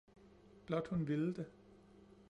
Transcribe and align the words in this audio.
Blot 0.65 0.87
hun 0.87 1.07
vilde 1.07 1.33
det. 1.33 1.45